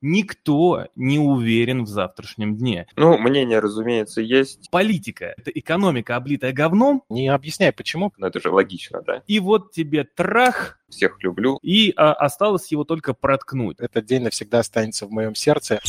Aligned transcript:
Никто 0.00 0.86
не 0.94 1.18
уверен 1.18 1.84
в 1.84 1.88
завтрашнем 1.88 2.56
дне. 2.56 2.86
Ну, 2.96 3.18
мнение, 3.18 3.58
разумеется, 3.58 4.20
есть. 4.20 4.70
Политика– 4.70 5.34
это 5.36 5.50
экономика, 5.50 6.14
облитая 6.14 6.52
говном. 6.52 7.02
Не 7.08 7.28
объясняй, 7.28 7.72
почему. 7.72 8.12
Но 8.16 8.28
это 8.28 8.40
же 8.40 8.50
логично, 8.50 9.02
да? 9.04 9.22
И 9.26 9.40
вот 9.40 9.72
тебе 9.72 10.04
трах. 10.04 10.78
Всех 10.88 11.22
люблю. 11.22 11.58
И 11.62 11.92
а, 11.96 12.12
осталось 12.12 12.70
его 12.70 12.84
только 12.84 13.12
проткнуть. 13.12 13.78
Этот 13.80 14.06
день 14.06 14.22
навсегда 14.22 14.60
останется 14.60 15.06
в 15.06 15.10
моем 15.10 15.34
сердце. 15.34 15.80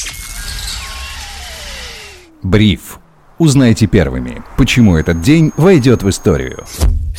Бриф. 2.41 2.99
Узнайте 3.37 3.87
первыми, 3.87 4.43
почему 4.57 4.97
этот 4.97 5.21
день 5.21 5.53
войдет 5.55 6.03
в 6.03 6.09
историю. 6.09 6.65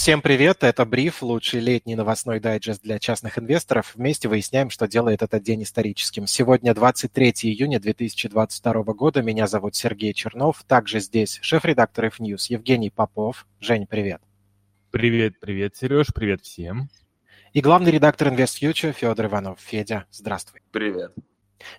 Всем 0.00 0.22
привет, 0.22 0.64
это 0.64 0.86
Бриф, 0.86 1.22
лучший 1.22 1.60
летний 1.60 1.94
новостной 1.94 2.40
дайджест 2.40 2.80
для 2.82 2.98
частных 2.98 3.38
инвесторов. 3.38 3.92
Вместе 3.94 4.28
выясняем, 4.28 4.70
что 4.70 4.88
делает 4.88 5.20
этот 5.20 5.42
день 5.42 5.62
историческим. 5.62 6.26
Сегодня 6.26 6.72
23 6.72 7.32
июня 7.42 7.78
2022 7.78 8.72
года. 8.94 9.20
Меня 9.20 9.46
зовут 9.46 9.76
Сергей 9.76 10.14
Чернов. 10.14 10.64
Также 10.66 11.00
здесь 11.00 11.38
шеф-редактор 11.42 12.06
F-News 12.06 12.46
Евгений 12.48 12.88
Попов. 12.88 13.46
Жень, 13.60 13.86
привет. 13.86 14.22
Привет, 14.90 15.38
привет, 15.38 15.76
Сереж, 15.76 16.06
привет 16.14 16.40
всем. 16.40 16.88
И 17.52 17.60
главный 17.60 17.90
редактор 17.90 18.28
InvestFuture 18.28 18.92
Федор 18.92 19.26
Иванов. 19.26 19.58
Федя, 19.60 20.06
здравствуй. 20.10 20.62
Привет. 20.72 21.12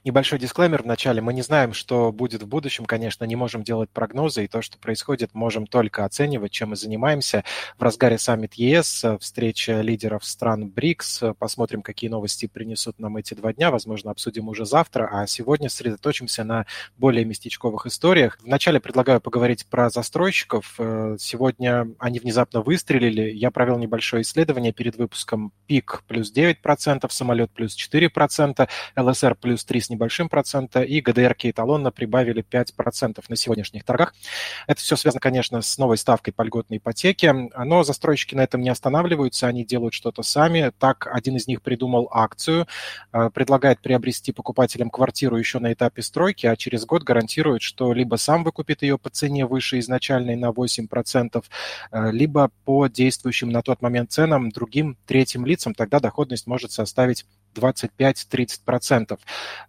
Небольшой 0.04 0.40
дисклеймер 0.40 0.84
в 0.84 0.86
начале. 0.86 1.22
Мы 1.22 1.34
не 1.34 1.42
знаем, 1.42 1.74
что 1.74 2.12
будет 2.12 2.44
в 2.44 2.48
будущем, 2.48 2.86
конечно, 2.86 3.26
не 3.26 3.36
можем 3.36 3.64
делать 3.64 3.90
прогнозы, 3.90 4.46
и 4.46 4.48
то, 4.48 4.62
что 4.62 4.78
происходит, 4.78 5.34
можем 5.34 5.68
только 5.68 6.06
оценивать, 6.06 6.52
чем 6.52 6.70
мы 6.70 6.76
занимаемся. 6.76 7.44
В 7.78 7.84
разгаре 7.84 8.18
саммит 8.18 8.54
ЕС, 8.56 9.06
встреча 9.20 9.82
лидеров 9.82 10.26
стран 10.26 10.70
БРИКС. 10.70 11.24
Посмотрим, 11.40 11.82
какие 11.82 12.10
новости 12.10 12.48
принесут 12.48 13.00
нам 13.00 13.18
эти 13.18 13.34
два 13.34 13.54
дня. 13.54 13.72
Возможно, 13.72 14.12
обсудим 14.12 14.48
уже 14.48 14.66
завтра. 14.66 15.10
А 15.12 15.28
сегодня 15.28 15.70
сосредоточимся 15.70 16.44
на 16.44 16.66
более 16.98 17.26
местечковых 17.26 17.86
историях. 17.88 18.38
Вначале 18.42 18.80
предлагаю 18.80 19.22
поговорить 19.22 19.66
про 19.66 19.90
застройщиков. 19.90 20.80
Сегодня 21.20 21.88
они 22.00 22.20
внезапно 22.20 22.62
выстрелили. 22.62 23.32
Я 23.32 23.52
провел 23.52 23.78
небольшое 23.78 24.22
исследование 24.24 24.74
перед 24.74 24.96
выпуском. 24.96 25.52
ПИК 25.68 26.04
плюс 26.08 26.34
9%, 26.34 27.10
самолет 27.10 27.52
плюс 27.52 27.76
4%, 27.76 28.70
ЛСР 28.96 29.36
плюс 29.36 29.64
3 29.72 29.80
с 29.80 29.90
небольшим 29.90 30.28
процента, 30.28 30.82
и 30.82 31.00
ГДР 31.00 31.34
эталонно 31.44 31.92
прибавили 31.92 32.44
5% 32.44 33.24
на 33.30 33.36
сегодняшних 33.38 33.86
торгах. 33.86 34.14
Это 34.68 34.82
все 34.82 34.98
связано, 34.98 35.22
конечно, 35.22 35.62
с 35.62 35.78
новой 35.78 35.98
ставкой 35.98 36.34
по 36.34 36.42
льготной 36.42 36.76
ипотеке, 36.76 37.32
но 37.32 37.82
застройщики 37.84 38.36
на 38.36 38.42
этом 38.42 38.60
не 38.60 38.68
останавливаются, 38.68 39.48
они 39.48 39.64
делают 39.64 39.94
что-то 39.94 40.24
сами. 40.24 40.74
Так, 40.78 41.08
один 41.10 41.38
из 41.38 41.48
них 41.48 41.62
придумал 41.62 42.10
акцию, 42.12 42.68
э, 43.14 43.30
предлагает 43.34 43.80
приобрести 43.80 44.34
покупателям 44.34 44.90
квартиру 44.90 45.38
еще 45.38 45.60
на 45.60 45.72
этапе 45.72 46.02
стройки, 46.02 46.48
а 46.48 46.58
через 46.58 46.86
год 46.86 47.04
гарантирует, 47.04 47.62
что 47.62 47.94
либо 47.94 48.18
сам 48.18 48.44
выкупит 48.44 48.82
ее 48.82 48.98
по 48.98 49.10
цене 49.10 49.46
выше 49.46 49.80
изначальной 49.80 50.36
на 50.36 50.52
8%, 50.52 51.46
э, 51.94 52.12
либо 52.12 52.52
по 52.66 52.88
действующим 52.88 53.52
на 53.52 53.62
тот 53.62 53.82
момент 53.82 54.12
ценам 54.12 54.50
другим 54.50 54.98
третьим 55.08 55.46
лицам, 55.46 55.74
тогда 55.74 56.02
доходность 56.02 56.46
может 56.46 56.74
составить 56.74 57.26
25-30%. 57.56 59.20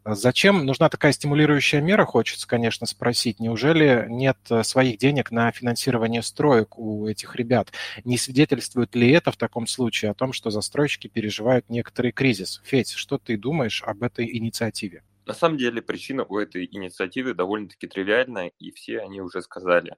Зачем 0.05 0.65
нужна 0.65 0.89
такая 0.89 1.13
стимулирующая 1.13 1.81
мера, 1.81 2.05
хочется, 2.05 2.47
конечно, 2.47 2.87
спросить. 2.87 3.41
Неужели 3.41 4.07
нет 4.09 4.39
э, 4.51 4.63
своих 4.63 4.99
денег 4.99 5.31
на 5.31 5.51
финансирование 5.53 6.23
строек 6.23 6.79
у 6.79 7.07
этих 7.07 7.37
ребят? 7.37 7.73
Не 8.05 8.19
свидетельствует 8.19 8.95
ли 8.95 9.11
это 9.11 9.33
в 9.33 9.37
таком 9.37 9.67
случае 9.67 10.11
о 10.11 10.15
том, 10.15 10.33
что 10.33 10.51
застройщики 10.51 11.09
переживают 11.09 11.69
некоторый 11.69 12.13
кризис? 12.13 12.61
Федь, 12.65 12.91
что 12.91 13.19
ты 13.19 13.37
думаешь 13.37 13.83
об 13.83 14.03
этой 14.03 14.37
инициативе? 14.37 15.03
На 15.25 15.35
самом 15.35 15.57
деле 15.57 15.81
причина 15.83 16.25
у 16.25 16.39
этой 16.39 16.69
инициативы 16.71 17.35
довольно-таки 17.35 17.87
тривиальная, 17.87 18.53
и 18.59 18.73
все 18.73 19.01
они 19.01 19.21
уже 19.21 19.41
сказали. 19.43 19.95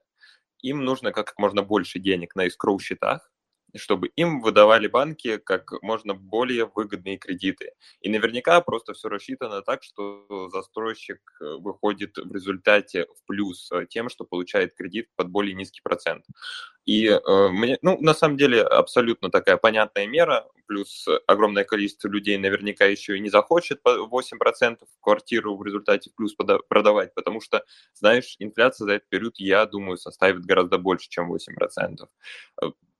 Им 0.61 0.83
нужно 0.83 1.11
как 1.11 1.33
можно 1.37 1.63
больше 1.63 1.99
денег 1.99 2.35
на 2.35 2.45
искроу 2.45 2.79
счетах, 2.79 3.31
чтобы 3.77 4.07
им 4.15 4.41
выдавали 4.41 4.87
банки 4.87 5.37
как 5.37 5.71
можно 5.81 6.13
более 6.13 6.65
выгодные 6.73 7.17
кредиты. 7.17 7.71
И 8.01 8.09
наверняка 8.09 8.61
просто 8.61 8.93
все 8.93 9.09
рассчитано 9.09 9.61
так, 9.61 9.83
что 9.83 10.49
застройщик 10.51 11.19
э, 11.41 11.55
выходит 11.59 12.17
в 12.17 12.33
результате 12.33 13.05
в 13.05 13.25
плюс 13.25 13.71
э, 13.71 13.85
тем, 13.89 14.09
что 14.09 14.25
получает 14.25 14.75
кредит 14.75 15.09
под 15.15 15.29
более 15.29 15.55
низкий 15.55 15.81
процент. 15.83 16.25
И 16.85 17.07
э, 17.07 17.47
мне, 17.49 17.77
ну, 17.81 17.97
на 17.99 18.13
самом 18.13 18.37
деле, 18.37 18.61
абсолютно 18.61 19.29
такая 19.29 19.57
понятная 19.57 20.07
мера, 20.07 20.47
плюс 20.67 21.07
огромное 21.27 21.63
количество 21.63 22.07
людей 22.07 22.37
наверняка 22.37 22.85
еще 22.85 23.17
и 23.17 23.19
не 23.19 23.29
захочет 23.29 23.81
по 23.81 23.89
8% 23.89 24.77
квартиру 25.01 25.57
в 25.57 25.63
результате 25.65 26.09
в 26.09 26.15
плюс 26.15 26.35
продавать, 26.69 27.13
потому 27.13 27.41
что, 27.41 27.63
знаешь, 27.93 28.35
инфляция 28.39 28.85
за 28.85 28.93
этот 28.93 29.09
период, 29.09 29.35
я 29.37 29.65
думаю, 29.65 29.97
составит 29.97 30.45
гораздо 30.45 30.77
больше, 30.77 31.09
чем 31.09 31.31
8% 31.33 32.07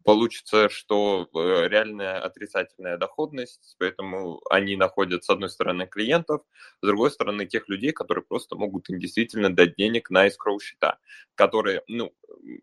получится, 0.05 0.69
что 0.69 1.27
э, 1.33 1.67
реальная 1.67 2.19
отрицательная 2.21 2.97
доходность, 2.97 3.75
поэтому 3.79 4.39
они 4.51 4.77
находят, 4.77 5.25
с 5.25 5.29
одной 5.29 5.49
стороны, 5.49 5.87
клиентов, 5.87 6.43
с 6.81 6.85
другой 6.85 7.11
стороны, 7.11 7.45
тех 7.47 7.67
людей, 7.67 7.91
которые 7.91 8.23
просто 8.23 8.55
могут 8.55 8.89
им 8.89 8.99
действительно 8.99 9.53
дать 9.53 9.75
денег 9.75 10.11
на 10.11 10.27
escrow 10.27 10.59
счета, 10.61 10.99
которые, 11.33 11.81
ну, 11.87 12.13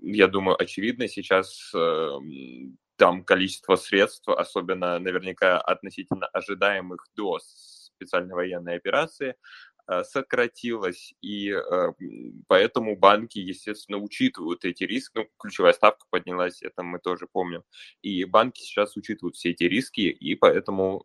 я 0.01 0.29
думаю, 0.29 0.57
очевидно 0.61 1.09
сейчас 1.09 1.73
э, 1.75 2.11
там 2.97 3.25
количество 3.25 3.75
средств, 3.77 4.29
особенно 4.29 4.99
наверняка 5.01 5.61
относительно 5.61 6.29
ожидаемых 6.29 7.07
до 7.17 7.41
специальной 7.41 8.35
военной 8.35 8.77
операции, 8.77 9.35
сократилась, 10.05 11.15
и 11.21 11.51
э, 11.51 11.93
поэтому 12.47 12.97
банки, 12.97 13.39
естественно, 13.39 13.99
учитывают 13.99 14.65
эти 14.65 14.85
риски. 14.85 15.13
Ну, 15.19 15.29
ключевая 15.39 15.73
ставка 15.73 16.07
поднялась, 16.11 16.63
это 16.63 16.83
мы 16.83 16.99
тоже 16.99 17.27
помним. 17.31 17.63
И 18.01 18.25
банки 18.25 18.61
сейчас 18.61 18.97
учитывают 18.97 19.37
все 19.37 19.51
эти 19.51 19.65
риски, 19.65 20.01
и 20.01 20.35
поэтому 20.35 21.05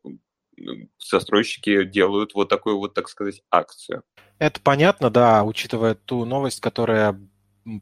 застройщики 0.99 1.83
делают 1.83 2.33
вот 2.33 2.49
такую 2.49 2.77
вот, 2.77 2.93
так 2.93 3.09
сказать, 3.09 3.43
акцию. 3.51 4.03
Это 4.39 4.59
понятно, 4.61 5.09
да, 5.09 5.43
учитывая 5.43 5.95
ту 5.95 6.25
новость, 6.25 6.61
которая 6.61 7.19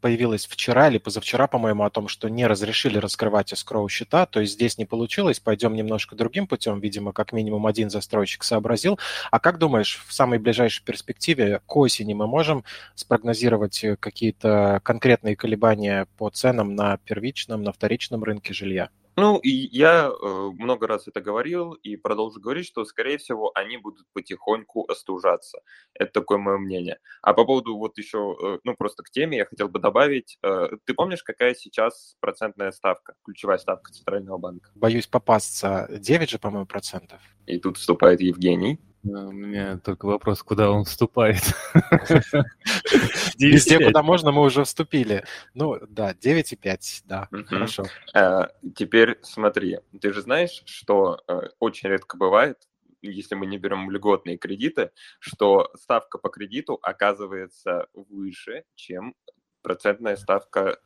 появилась 0.02 0.46
вчера 0.46 0.90
или 0.90 0.98
позавчера, 0.98 1.48
по-моему, 1.48 1.84
о 1.84 1.90
том, 1.90 2.08
что 2.08 2.30
не 2.30 2.48
разрешили 2.48 2.98
раскрывать 2.98 3.54
escrow 3.54 3.88
счета, 3.90 4.26
то 4.26 4.42
есть 4.42 4.54
здесь 4.54 4.78
не 4.78 4.86
получилось, 4.86 5.40
пойдем 5.40 5.74
немножко 5.74 6.16
другим 6.16 6.48
путем, 6.48 6.80
видимо, 6.80 7.14
как 7.14 7.32
минимум 7.32 7.68
один 7.68 7.90
застройщик 7.90 8.44
сообразил. 8.44 9.00
А 9.32 9.40
как 9.40 9.58
думаешь, 9.58 10.04
в 10.08 10.14
самой 10.14 10.40
ближайшей 10.40 10.84
перспективе 10.84 11.62
к 11.66 11.76
осени 11.76 12.14
мы 12.14 12.28
можем 12.28 12.64
спрогнозировать 12.96 13.84
э, 13.84 13.96
какие-то 13.98 14.82
конкретные 14.84 15.36
колебания 15.36 16.08
по 16.18 16.30
ценам 16.30 16.76
на 16.76 16.98
первичном, 16.98 17.64
на 17.64 17.72
вторичном 17.72 18.24
рынке 18.24 18.54
жилья? 18.54 18.90
Ну, 19.18 19.38
и 19.38 19.50
я 19.50 20.10
э, 20.10 20.50
много 20.58 20.88
раз 20.88 21.08
это 21.08 21.22
говорил 21.22 21.72
и 21.72 21.96
продолжу 21.96 22.42
говорить, 22.42 22.66
что, 22.66 22.84
скорее 22.84 23.18
всего, 23.18 23.52
они 23.56 23.78
будут 23.78 24.06
потихоньку 24.14 24.86
остужаться. 24.90 25.60
Это 25.94 26.12
такое 26.12 26.38
мое 26.38 26.58
мнение. 26.58 27.00
А 27.22 27.34
по 27.34 27.46
поводу 27.46 27.78
вот 27.78 27.98
еще, 27.98 28.36
э, 28.42 28.60
ну, 28.66 28.76
просто 28.76 29.04
к 29.04 29.10
теме 29.10 29.38
я 29.38 29.46
хотел 29.46 29.70
бы 29.70 29.80
добавить. 29.80 30.38
Э, 30.44 30.68
ты 30.84 30.94
помнишь, 30.94 31.24
какая 31.24 31.56
сейчас 31.56 32.18
процентная 32.20 32.72
ставка, 32.72 33.14
ключевая 33.24 33.58
ставка 33.58 33.92
Центрального 33.94 34.38
банка? 34.38 34.70
Боюсь 34.76 35.08
попасться. 35.08 35.88
9 35.90 36.30
же, 36.30 36.38
по-моему, 36.38 36.66
процентов. 36.66 37.22
И 37.46 37.58
тут 37.58 37.78
вступает 37.78 38.20
Евгений. 38.20 38.80
У 39.06 39.32
меня 39.32 39.78
только 39.78 40.08
вопрос, 40.08 40.42
куда 40.42 40.72
он 40.72 40.84
вступает. 40.84 41.44
Везде, 43.38 43.80
куда 43.80 44.02
можно, 44.02 44.32
мы 44.32 44.42
уже 44.42 44.64
вступили. 44.64 45.24
Ну, 45.54 45.78
да, 45.88 46.14
9,5, 46.14 47.04
да, 47.06 47.30
хорошо. 47.46 47.84
Э, 48.16 48.48
теперь 48.76 49.20
смотри, 49.22 49.80
ты 50.02 50.12
же 50.12 50.22
знаешь, 50.22 50.64
что 50.66 51.22
э, 51.28 51.50
очень 51.60 51.90
редко 51.90 52.18
бывает, 52.18 52.68
если 53.04 53.36
мы 53.36 53.46
не 53.46 53.60
берем 53.60 53.92
льготные 53.92 54.38
кредиты, 54.38 54.90
что 55.20 55.72
ставка 55.76 56.18
по 56.18 56.30
кредиту 56.30 56.80
оказывается 56.82 57.88
выше, 57.94 58.64
чем 58.74 59.14
процентная 59.62 60.16
ставка 60.16 60.80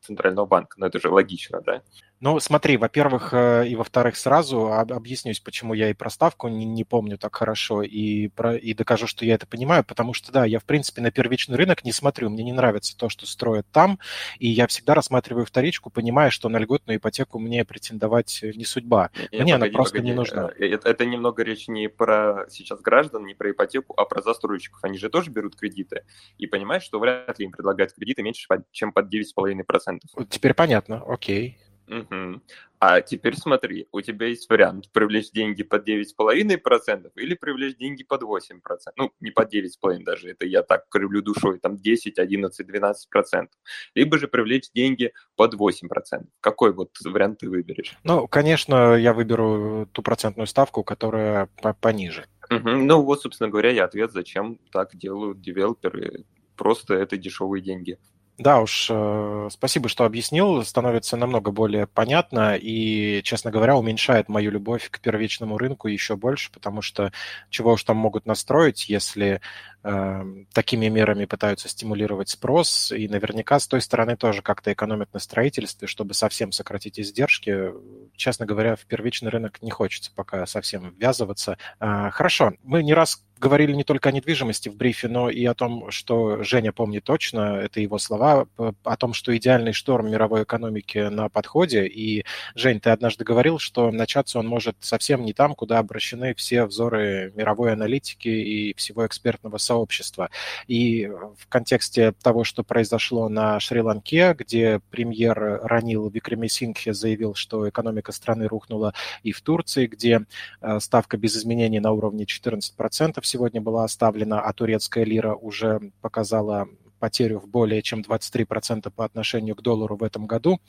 Центрального 0.00 0.46
банка. 0.46 0.78
Ну, 0.78 0.86
это 0.86 1.00
же 1.00 1.08
логично, 1.08 1.60
да? 1.60 1.82
Ну, 2.24 2.40
смотри, 2.40 2.78
во-первых, 2.78 3.34
э, 3.34 3.68
и 3.68 3.76
во-вторых, 3.76 4.16
сразу 4.16 4.72
объяснюсь, 4.72 5.40
почему 5.40 5.74
я 5.74 5.90
и 5.90 5.92
про 5.92 6.08
ставку 6.08 6.48
не, 6.48 6.64
не 6.64 6.82
помню 6.82 7.18
так 7.18 7.36
хорошо, 7.36 7.82
и, 7.82 8.28
про, 8.28 8.56
и 8.56 8.72
докажу, 8.72 9.06
что 9.06 9.26
я 9.26 9.34
это 9.34 9.46
понимаю, 9.46 9.84
потому 9.84 10.14
что, 10.14 10.32
да, 10.32 10.46
я, 10.46 10.58
в 10.58 10.64
принципе, 10.64 11.02
на 11.02 11.10
первичный 11.10 11.58
рынок 11.58 11.84
не 11.84 11.92
смотрю, 11.92 12.30
мне 12.30 12.42
не 12.42 12.54
нравится 12.54 12.96
то, 12.96 13.10
что 13.10 13.26
строят 13.26 13.66
там, 13.70 13.98
и 14.38 14.48
я 14.48 14.66
всегда 14.68 14.94
рассматриваю 14.94 15.44
вторичку, 15.44 15.90
понимая, 15.90 16.30
что 16.30 16.48
на 16.48 16.56
льготную 16.56 16.96
ипотеку 16.96 17.38
мне 17.38 17.62
претендовать 17.66 18.40
не 18.42 18.64
судьба. 18.64 19.10
Нет, 19.14 19.30
мне 19.32 19.38
погоди, 19.40 19.52
она 19.52 19.66
просто 19.66 19.96
погоди. 19.98 20.10
не 20.10 20.16
нужна. 20.16 20.50
Э, 20.58 20.64
это, 20.64 20.88
это 20.88 21.04
немного 21.04 21.42
речь 21.42 21.68
не 21.68 21.90
про 21.90 22.46
сейчас 22.48 22.80
граждан, 22.80 23.26
не 23.26 23.34
про 23.34 23.50
ипотеку, 23.50 23.92
а 23.98 24.06
про 24.06 24.22
застройщиков. 24.22 24.82
Они 24.82 24.96
же 24.96 25.10
тоже 25.10 25.30
берут 25.30 25.56
кредиты, 25.56 26.04
и 26.38 26.46
понимают, 26.46 26.84
что 26.84 26.98
вряд 27.00 27.38
ли 27.38 27.44
им 27.44 27.52
предлагают 27.52 27.92
кредиты 27.92 28.22
меньше, 28.22 28.48
чем 28.72 28.94
под 28.94 29.12
9,5%. 29.12 30.26
Теперь 30.30 30.54
понятно, 30.54 31.02
окей. 31.06 31.58
Мгм. 31.86 32.42
А 32.78 33.00
теперь 33.00 33.36
смотри, 33.36 33.88
у 33.92 34.00
тебя 34.00 34.26
есть 34.26 34.48
вариант 34.50 34.90
привлечь 34.92 35.30
деньги 35.30 35.62
под 35.62 35.88
9,5% 35.88 37.10
или 37.16 37.34
привлечь 37.34 37.76
деньги 37.76 38.04
под 38.04 38.22
8%. 38.22 38.92
Ну, 38.96 39.10
не 39.20 39.30
под 39.30 39.50
9,5 39.52 40.04
даже, 40.04 40.30
это 40.30 40.44
я 40.46 40.62
так 40.62 40.88
кривлю 40.90 41.22
душой, 41.22 41.58
там 41.58 41.78
10, 41.78 42.18
11, 42.18 42.66
12%. 42.66 43.48
Либо 43.94 44.18
же 44.18 44.28
привлечь 44.28 44.70
деньги 44.74 45.12
под 45.36 45.54
8%. 45.54 46.26
Какой 46.40 46.72
вот 46.72 46.90
вариант 47.04 47.38
ты 47.38 47.48
выберешь? 47.48 47.96
Ну, 48.04 48.28
конечно, 48.28 48.96
я 48.96 49.14
выберу 49.14 49.88
ту 49.92 50.02
процентную 50.02 50.46
ставку, 50.46 50.84
которая 50.84 51.48
по- 51.62 51.74
пониже. 51.74 52.26
Мгм. 52.50 52.86
Ну 52.86 53.02
вот, 53.02 53.22
собственно 53.22 53.48
говоря, 53.48 53.70
и 53.70 53.78
ответ, 53.78 54.12
зачем 54.12 54.58
так 54.70 54.94
делают 54.94 55.40
девелоперы. 55.40 56.24
Просто 56.56 56.94
это 56.94 57.16
дешевые 57.16 57.62
деньги. 57.62 57.98
Да 58.36 58.60
уж, 58.60 58.88
э, 58.90 59.48
спасибо, 59.52 59.88
что 59.88 60.04
объяснил. 60.04 60.64
Становится 60.64 61.16
намного 61.16 61.52
более 61.52 61.86
понятно 61.86 62.56
и, 62.56 63.22
честно 63.22 63.52
говоря, 63.52 63.76
уменьшает 63.76 64.28
мою 64.28 64.50
любовь 64.50 64.90
к 64.90 64.98
первичному 64.98 65.56
рынку 65.56 65.86
еще 65.86 66.16
больше, 66.16 66.50
потому 66.50 66.82
что 66.82 67.12
чего 67.48 67.74
уж 67.74 67.84
там 67.84 67.96
могут 67.96 68.26
настроить, 68.26 68.88
если 68.88 69.40
э, 69.84 70.24
такими 70.52 70.88
мерами 70.88 71.26
пытаются 71.26 71.68
стимулировать 71.68 72.28
спрос, 72.28 72.90
и 72.90 73.06
наверняка 73.06 73.60
с 73.60 73.68
той 73.68 73.80
стороны 73.80 74.16
тоже 74.16 74.42
как-то 74.42 74.72
экономят 74.72 75.14
на 75.14 75.20
строительстве, 75.20 75.86
чтобы 75.86 76.14
совсем 76.14 76.50
сократить 76.50 76.98
издержки. 76.98 77.70
Честно 78.16 78.46
говоря, 78.46 78.74
в 78.74 78.84
первичный 78.86 79.30
рынок 79.30 79.62
не 79.62 79.70
хочется 79.70 80.10
пока 80.12 80.44
совсем 80.46 80.90
ввязываться. 80.98 81.56
Э, 81.78 82.10
хорошо, 82.10 82.54
мы 82.64 82.82
не 82.82 82.94
раз 82.94 83.22
говорили 83.38 83.72
не 83.72 83.84
только 83.84 84.08
о 84.08 84.12
недвижимости 84.12 84.68
в 84.68 84.76
брифе, 84.76 85.08
но 85.08 85.28
и 85.28 85.44
о 85.44 85.54
том, 85.54 85.90
что 85.90 86.42
Женя 86.42 86.72
помнит 86.72 87.04
точно, 87.04 87.56
это 87.56 87.80
его 87.80 87.98
слова, 87.98 88.46
о 88.56 88.96
том, 88.96 89.12
что 89.14 89.36
идеальный 89.36 89.72
шторм 89.72 90.10
мировой 90.10 90.44
экономики 90.44 90.98
на 90.98 91.28
подходе. 91.28 91.86
И, 91.86 92.24
Жень, 92.54 92.80
ты 92.80 92.90
однажды 92.90 93.24
говорил, 93.24 93.58
что 93.58 93.90
начаться 93.90 94.38
он 94.38 94.46
может 94.46 94.76
совсем 94.80 95.24
не 95.24 95.32
там, 95.32 95.54
куда 95.54 95.78
обращены 95.78 96.34
все 96.34 96.64
взоры 96.64 97.32
мировой 97.34 97.72
аналитики 97.72 98.28
и 98.28 98.74
всего 98.74 99.06
экспертного 99.06 99.58
сообщества. 99.58 100.30
И 100.66 101.06
в 101.06 101.48
контексте 101.48 102.12
того, 102.12 102.44
что 102.44 102.62
произошло 102.62 103.28
на 103.28 103.60
Шри-Ланке, 103.60 104.34
где 104.34 104.80
премьер 104.90 105.60
Ранил 105.64 106.08
Викремесингхе 106.08 106.94
заявил, 106.94 107.34
что 107.34 107.68
экономика 107.68 108.12
страны 108.12 108.46
рухнула, 108.46 108.94
и 109.22 109.32
в 109.32 109.40
Турции, 109.40 109.86
где 109.86 110.22
э, 110.60 110.80
ставка 110.80 111.16
без 111.16 111.36
изменений 111.36 111.80
на 111.80 111.92
уровне 111.92 112.24
14%, 112.24 113.20
сегодня 113.26 113.60
была 113.60 113.84
оставлена, 113.84 114.40
а 114.40 114.52
турецкая 114.52 115.04
лира 115.04 115.34
уже 115.34 115.92
показала 116.00 116.68
потерю 117.04 117.38
в 117.38 117.46
более 117.46 117.82
чем 117.82 118.00
23% 118.00 118.90
по 118.90 119.04
отношению 119.04 119.54
к 119.56 119.60
доллару 119.60 119.94
в 119.94 120.02
этом 120.02 120.26
году. 120.26 120.60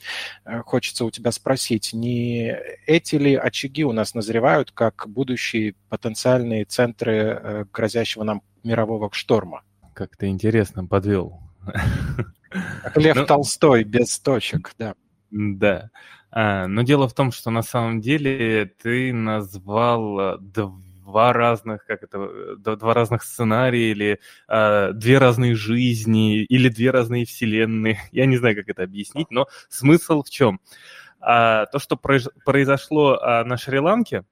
Э, 0.44 0.60
хочется 0.60 1.06
у 1.06 1.10
тебя 1.10 1.32
спросить, 1.32 1.94
не 1.94 2.54
эти 2.86 3.16
ли 3.16 3.34
очаги 3.34 3.84
у 3.84 3.92
нас 3.92 4.12
назревают 4.12 4.70
как 4.70 5.06
будущие 5.08 5.74
потенциальные 5.88 6.66
центры 6.66 7.14
э, 7.14 7.64
грозящего 7.72 8.24
нам 8.24 8.42
мирового 8.64 9.08
шторма? 9.12 9.62
Как 9.94 10.14
ты 10.16 10.26
интересно 10.26 10.84
подвел. 10.84 11.40
Лев 12.94 13.16
ну, 13.16 13.24
Толстой 13.24 13.84
без 13.84 14.18
точек, 14.18 14.74
да. 14.78 14.94
Да. 15.30 15.90
А, 16.30 16.66
но 16.66 16.82
дело 16.82 17.08
в 17.08 17.14
том, 17.14 17.32
что 17.32 17.50
на 17.50 17.62
самом 17.62 18.02
деле 18.02 18.66
ты 18.66 19.12
назвал 19.14 20.38
два 20.38 20.74
разных, 21.14 21.84
как 21.86 22.02
это, 22.02 22.56
два 22.56 22.94
разных 22.94 23.22
сценария 23.22 23.90
или 23.90 24.20
э, 24.48 24.92
две 24.92 25.18
разные 25.18 25.54
жизни 25.54 26.42
или 26.42 26.68
две 26.68 26.90
разные 26.90 27.24
вселенные. 27.24 28.00
Я 28.12 28.26
не 28.26 28.36
знаю, 28.36 28.56
как 28.56 28.68
это 28.68 28.82
объяснить, 28.82 29.30
но 29.30 29.46
смысл 29.68 30.22
в 30.22 30.30
чем? 30.30 30.60
А, 31.20 31.66
то, 31.66 31.78
что 31.78 31.96
произошло 31.96 33.18
а, 33.20 33.44
на 33.44 33.56
Шри-Ланке, 33.56 34.24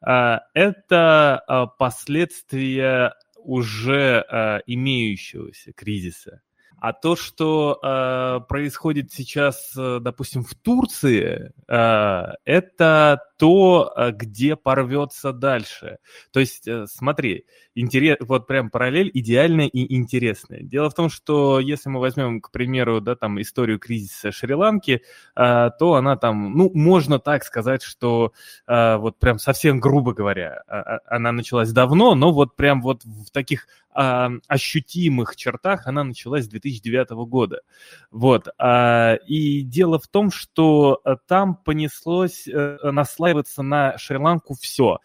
а, 0.00 0.42
это 0.54 1.42
а, 1.46 1.66
последствия 1.66 3.14
уже 3.36 4.24
а, 4.28 4.60
имеющегося 4.66 5.72
кризиса. 5.72 6.42
А 6.80 6.92
то, 6.92 7.16
что 7.16 7.80
э, 7.82 8.40
происходит 8.48 9.12
сейчас, 9.12 9.72
э, 9.76 9.98
допустим, 10.00 10.44
в 10.44 10.54
Турции, 10.54 11.52
э, 11.66 12.22
это 12.44 13.20
то, 13.38 13.92
э, 13.96 14.10
где 14.12 14.56
порвется 14.56 15.32
дальше. 15.32 15.98
То 16.32 16.40
есть, 16.40 16.68
э, 16.68 16.86
смотри, 16.86 17.46
интерес, 17.74 18.18
вот 18.20 18.46
прям 18.46 18.68
параллель 18.68 19.10
идеальная 19.14 19.68
и 19.68 19.94
интересная. 19.94 20.62
Дело 20.62 20.90
в 20.90 20.94
том, 20.94 21.08
что 21.08 21.60
если 21.60 21.88
мы 21.88 22.00
возьмем, 22.00 22.40
к 22.42 22.50
примеру, 22.50 23.00
да, 23.00 23.16
там 23.16 23.40
историю 23.40 23.78
кризиса 23.78 24.32
Шри-Ланки, 24.32 25.02
э, 25.36 25.70
то 25.78 25.94
она 25.94 26.16
там, 26.16 26.52
ну, 26.56 26.70
можно 26.74 27.18
так 27.18 27.44
сказать, 27.44 27.82
что 27.82 28.32
вот 28.66 29.18
прям 29.18 29.38
совсем 29.38 29.78
грубо 29.80 30.12
говоря, 30.12 30.62
э, 30.68 30.98
она 31.06 31.32
началась 31.32 31.72
давно, 31.72 32.14
но 32.14 32.32
вот 32.32 32.56
прям 32.56 32.82
вот 32.82 33.04
в 33.04 33.30
таких 33.30 33.66
э, 33.94 34.28
ощутимых 34.46 35.36
чертах 35.36 35.86
она 35.86 36.04
началась 36.04 36.44
с 36.44 36.48
2009 36.48 37.10
года. 37.26 37.60
Вот. 38.10 38.48
И 39.26 39.62
дело 39.62 39.98
в 39.98 40.06
том, 40.08 40.30
что 40.30 41.00
там 41.26 41.56
понеслось 41.56 42.46
э, 42.46 42.78
наслаиваться 43.28 43.62
на 43.62 43.98
Шри-Ланку 43.98 44.54
все. 44.60 44.98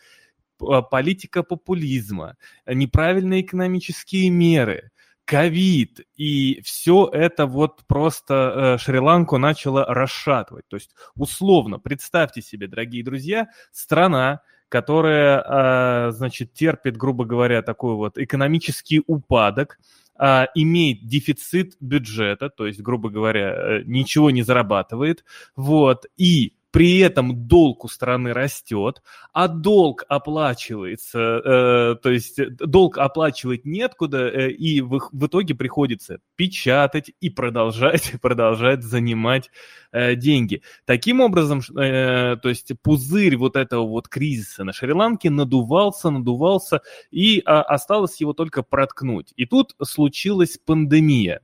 Политика 0.92 1.44
популизма, 1.44 2.38
неправильные 2.66 3.42
экономические 3.42 4.30
меры, 4.30 4.92
ковид, 5.26 6.02
и 6.16 6.62
все 6.64 7.10
это 7.12 7.46
вот 7.48 7.84
просто 7.88 8.76
э, 8.76 8.78
Шри-Ланку 8.78 9.38
начало 9.38 9.86
расшатывать. 9.86 10.66
То 10.68 10.78
есть, 10.78 10.92
условно, 11.16 11.80
представьте 11.80 12.42
себе, 12.42 12.68
дорогие 12.68 13.04
друзья, 13.04 13.48
страна, 13.72 14.42
которая, 14.70 15.44
а, 15.46 16.12
значит, 16.12 16.54
терпит, 16.54 16.98
грубо 16.98 17.26
говоря, 17.26 17.62
такой 17.62 17.96
вот 17.96 18.18
экономический 18.18 19.02
упадок, 19.06 19.80
а, 20.16 20.48
имеет 20.56 21.08
дефицит 21.08 21.76
бюджета, 21.80 22.50
то 22.50 22.68
есть, 22.68 22.82
грубо 22.82 23.10
говоря, 23.10 23.54
э, 23.54 23.84
ничего 23.86 24.32
не 24.32 24.44
зарабатывает, 24.44 25.26
вот, 25.56 26.06
и 26.18 26.54
при 26.74 26.98
этом 26.98 27.48
долг 27.48 27.86
у 27.86 27.88
страны 27.88 28.34
растет, 28.34 29.04
а 29.32 29.48
долг 29.48 30.06
оплачивается, 30.10 31.20
э, 31.20 31.96
то 32.02 32.10
есть 32.10 32.40
долг 32.58 32.98
оплачивать 32.98 33.64
неоткуда, 33.64 34.28
э, 34.28 34.50
и 34.50 34.82
в, 34.82 35.00
итоге 35.14 35.54
приходится 35.54 36.18
печатать 36.36 37.12
и 37.20 37.30
продолжать, 37.30 38.14
продолжать 38.24 38.82
занимать 38.82 39.52
э, 39.92 40.16
деньги. 40.16 40.64
Таким 40.86 41.22
образом, 41.22 41.62
то 41.62 42.42
есть 42.44 42.72
пузырь 42.82 43.38
вот 43.38 43.56
этого 43.56 43.86
вот 43.86 44.08
кризиса 44.08 44.64
на 44.64 44.74
Шри-Ланке 44.74 45.30
надувался, 45.30 46.10
надувался, 46.10 46.82
и 47.12 47.38
э, 47.38 47.42
осталось 47.44 48.20
его 48.20 48.34
только 48.34 48.64
проткнуть. 48.64 49.32
И 49.36 49.46
тут 49.46 49.76
случилась 49.84 50.58
пандемия 50.58 51.42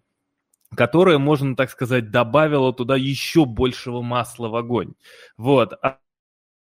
которая, 0.76 1.18
можно 1.18 1.56
так 1.56 1.70
сказать, 1.72 2.12
добавила 2.12 2.74
туда 2.74 2.96
еще 2.96 3.46
большего 3.46 4.02
масла 4.02 4.50
в 4.50 4.56
огонь. 4.56 4.94
Вот. 5.38 5.74
А 5.84 5.98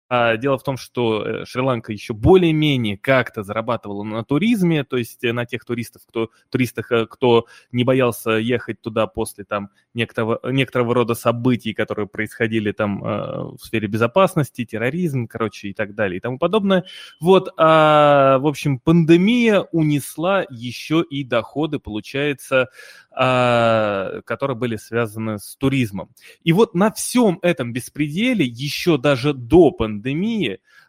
а 0.08 0.36
дело 0.36 0.58
в 0.58 0.62
том, 0.62 0.76
что 0.76 1.24
э, 1.24 1.44
Шри-Ланка 1.44 1.92
еще 1.92 2.14
более-менее 2.14 2.96
как-то 2.96 3.42
зарабатывала 3.42 4.04
на 4.04 4.24
туризме, 4.24 4.84
то 4.84 4.96
есть 4.96 5.24
э, 5.24 5.32
на 5.32 5.46
тех 5.46 5.64
туристов, 5.64 6.02
кто, 6.06 6.30
туристах, 6.48 6.92
э, 6.92 7.06
кто 7.06 7.46
не 7.72 7.82
боялся 7.82 8.30
ехать 8.32 8.80
туда 8.80 9.06
после 9.06 9.44
там 9.44 9.70
некоторого, 9.94 10.40
некоторого 10.44 10.94
рода 10.94 11.14
событий, 11.14 11.74
которые 11.74 12.06
происходили 12.06 12.72
там 12.72 13.00
в 13.00 13.58
сфере 13.60 13.88
безопасности, 13.88 14.64
терроризм, 14.64 15.26
короче, 15.26 15.68
и 15.68 15.74
так 15.74 15.94
далее 15.94 16.18
и 16.18 16.20
тому 16.20 16.38
подобное. 16.38 16.84
Вот, 17.20 17.52
а, 17.56 18.38
в 18.38 18.46
общем, 18.46 18.78
пандемия 18.78 19.62
унесла 19.72 20.44
еще 20.50 21.02
и 21.08 21.24
доходы, 21.24 21.78
получается, 21.78 22.68
а, 23.10 24.20
которые 24.24 24.56
были 24.56 24.76
связаны 24.76 25.38
с 25.38 25.56
туризмом. 25.56 26.10
И 26.44 26.52
вот 26.52 26.74
на 26.74 26.92
всем 26.92 27.38
этом 27.40 27.72
беспределе, 27.72 28.44
еще 28.44 28.98
даже 28.98 29.32
до 29.32 29.70
пандемии, 29.70 29.95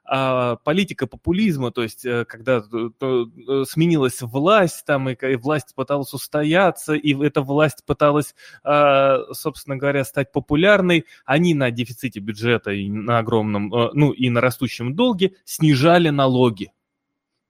а, 0.10 0.56
политика 0.58 1.06
популизма, 1.06 1.72
то 1.72 1.84
есть 1.84 2.06
э, 2.06 2.24
когда 2.26 2.64
э, 2.72 3.64
сменилась 3.68 4.22
власть, 4.22 4.86
там 4.86 5.10
и 5.10 5.36
власть 5.36 5.76
пыталась 5.76 6.14
устояться, 6.14 6.94
и 6.94 7.14
эта 7.22 7.42
власть 7.42 7.84
пыталась, 7.86 8.34
а, 8.64 9.20
собственно 9.34 9.76
говоря, 9.76 10.06
стать 10.06 10.32
популярной, 10.32 11.06
они 11.26 11.54
на 11.54 11.72
дефиците 11.72 12.22
бюджета 12.22 12.72
и 12.72 12.90
на 12.90 13.20
огромном, 13.20 13.74
э, 13.74 13.90
ну 13.94 14.12
и 14.12 14.30
на 14.30 14.40
растущем 14.40 14.96
долге 14.96 15.34
снижали 15.44 16.10
налоги 16.10 16.72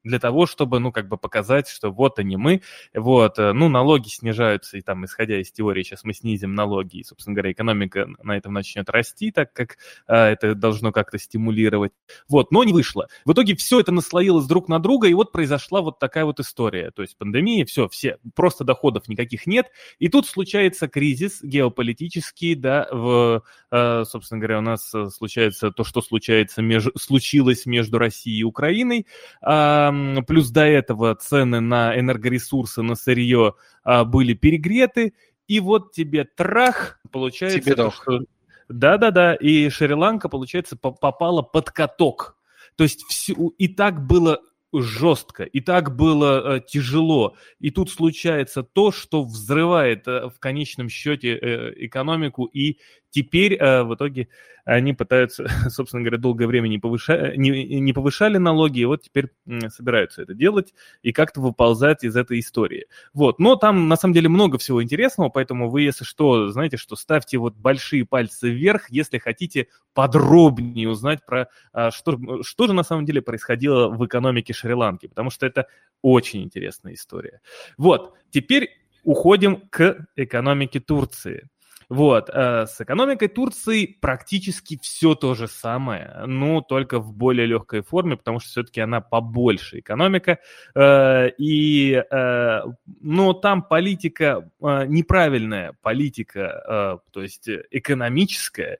для 0.07 0.19
того, 0.19 0.45
чтобы, 0.45 0.79
ну, 0.79 0.91
как 0.91 1.07
бы 1.07 1.17
показать, 1.17 1.67
что 1.67 1.91
вот 1.91 2.19
они 2.19 2.37
мы, 2.37 2.61
вот, 2.93 3.37
э, 3.39 3.53
ну, 3.53 3.69
налоги 3.69 4.07
снижаются, 4.07 4.77
и 4.77 4.81
там, 4.81 5.05
исходя 5.05 5.39
из 5.39 5.51
теории, 5.51 5.83
сейчас 5.83 6.03
мы 6.03 6.13
снизим 6.13 6.55
налоги, 6.55 6.97
и, 6.97 7.03
собственно 7.03 7.35
говоря, 7.35 7.51
экономика 7.51 8.07
на 8.23 8.37
этом 8.37 8.53
начнет 8.53 8.89
расти, 8.89 9.31
так 9.31 9.53
как 9.53 9.77
а, 10.07 10.29
это 10.29 10.55
должно 10.55 10.91
как-то 10.91 11.17
стимулировать. 11.17 11.91
Вот, 12.27 12.51
но 12.51 12.63
не 12.63 12.73
вышло. 12.73 13.07
В 13.25 13.33
итоге 13.33 13.55
все 13.55 13.79
это 13.79 13.91
наслоилось 13.91 14.45
друг 14.45 14.67
на 14.69 14.79
друга, 14.79 15.07
и 15.07 15.13
вот 15.13 15.31
произошла 15.31 15.81
вот 15.81 15.99
такая 15.99 16.25
вот 16.25 16.39
история. 16.39 16.91
То 16.91 17.01
есть 17.01 17.17
пандемия, 17.17 17.65
все, 17.65 17.87
все, 17.89 18.17
просто 18.35 18.63
доходов 18.63 19.07
никаких 19.07 19.45
нет, 19.47 19.67
и 19.99 20.07
тут 20.07 20.27
случается 20.27 20.87
кризис 20.87 21.39
геополитический, 21.41 22.55
да, 22.55 22.87
в, 22.91 23.43
а, 23.71 24.05
собственно 24.05 24.39
говоря, 24.39 24.59
у 24.59 24.61
нас 24.61 24.93
э, 24.93 25.09
случается 25.09 25.71
то, 25.71 25.83
что 25.83 26.01
случается 26.01 26.61
меж, 26.61 26.87
случилось 26.97 27.65
между 27.65 27.97
Россией 27.97 28.39
и 28.39 28.43
Украиной, 28.43 29.07
а, 29.41 29.91
плюс 30.27 30.49
до 30.49 30.65
этого 30.65 31.15
цены 31.15 31.59
на 31.59 31.97
энергоресурсы, 31.97 32.81
на 32.81 32.95
сырье 32.95 33.55
а, 33.83 34.03
были 34.03 34.33
перегреты, 34.33 35.13
и 35.47 35.59
вот 35.59 35.93
тебе 35.93 36.25
трах, 36.25 36.99
получается, 37.11 37.59
тебе 37.59 37.75
то, 37.75 37.91
что... 37.91 38.21
Да-да-да, 38.69 39.33
и 39.35 39.69
Шри-Ланка, 39.69 40.27
получается, 40.27 40.75
попала 40.75 41.41
под 41.41 41.71
каток. 41.71 42.37
То 42.75 42.83
есть 42.83 43.03
все, 43.07 43.33
и 43.57 43.67
так 43.69 44.05
было 44.05 44.41
жестко, 44.73 45.43
и 45.43 45.61
так 45.61 45.95
было 45.95 46.57
э, 46.57 46.61
тяжело. 46.67 47.35
И 47.59 47.71
тут 47.71 47.89
случается 47.89 48.63
то, 48.63 48.91
что 48.91 49.23
взрывает 49.23 50.07
э, 50.07 50.29
в 50.29 50.39
конечном 50.39 50.89
счете 50.89 51.37
э, 51.37 51.73
экономику 51.85 52.45
и 52.45 52.79
Теперь 53.09 53.55
э, 53.55 53.83
в 53.83 53.95
итоге 53.95 54.27
они 54.67 54.93
пытаются, 54.93 55.47
собственно 55.69 56.03
говоря, 56.03 56.17
долгое 56.17 56.45
время 56.45 56.67
не, 56.67 56.77
повыша... 56.77 57.33
не, 57.37 57.79
не 57.79 57.93
повышали 57.93 58.37
налоги, 58.37 58.81
и 58.81 58.85
вот 58.85 59.03
теперь 59.03 59.29
собираются 59.69 60.21
это 60.21 60.33
делать 60.33 60.73
и 61.01 61.13
как-то 61.13 61.39
выползать 61.39 62.03
из 62.03 62.17
этой 62.17 62.39
истории. 62.39 62.87
Вот. 63.13 63.39
Но 63.39 63.55
там 63.55 63.87
на 63.87 63.95
самом 63.95 64.13
деле 64.13 64.27
много 64.27 64.57
всего 64.57 64.83
интересного, 64.83 65.29
поэтому 65.29 65.69
вы, 65.69 65.83
если 65.83 66.03
что, 66.03 66.49
знаете, 66.49 66.75
что 66.75 66.97
ставьте 66.97 67.37
вот 67.37 67.55
большие 67.55 68.05
пальцы 68.05 68.49
вверх, 68.49 68.89
если 68.89 69.19
хотите 69.19 69.67
подробнее 69.93 70.89
узнать 70.89 71.25
про 71.25 71.47
а, 71.71 71.91
что, 71.91 72.43
что 72.43 72.67
же 72.67 72.73
на 72.73 72.83
самом 72.83 73.05
деле 73.05 73.21
происходило 73.21 73.87
в 73.87 74.05
экономике 74.05 74.51
Шри-Ланки, 74.53 75.07
потому 75.07 75.29
что 75.29 75.45
это 75.45 75.67
очень 76.01 76.43
интересная 76.43 76.93
история. 76.93 77.39
Вот. 77.77 78.15
Теперь 78.31 78.69
уходим 79.03 79.61
к 79.69 80.07
экономике 80.17 80.81
Турции. 80.81 81.47
Вот, 81.89 82.29
э, 82.33 82.65
с 82.67 82.81
экономикой 82.81 83.29
Турции 83.29 83.85
практически 83.85 84.77
все 84.81 85.15
то 85.15 85.35
же 85.35 85.47
самое, 85.47 86.21
но 86.25 86.59
только 86.59 86.99
в 86.99 87.13
более 87.13 87.47
легкой 87.47 87.81
форме, 87.81 88.17
потому 88.17 88.41
что 88.41 88.49
все-таки 88.49 88.81
она 88.81 88.99
побольше 88.99 89.79
экономика, 89.79 90.39
э, 90.75 91.29
и, 91.37 91.93
э, 91.93 92.61
но 93.01 93.33
там 93.33 93.63
политика 93.63 94.49
неправильная, 94.59 95.77
политика, 95.81 96.99
то 97.11 97.21
есть 97.21 97.49
экономическая, 97.71 98.79